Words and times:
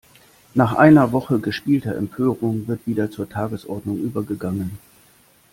Nach 0.55 0.73
einer 0.73 1.11
Woche 1.11 1.37
gespielter 1.37 1.93
Empörung 1.95 2.67
wird 2.67 2.87
wieder 2.87 3.11
zur 3.11 3.29
Tagesordnung 3.29 3.99
übergegangen. 3.99 4.79